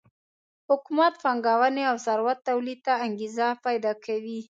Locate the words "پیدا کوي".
3.65-4.39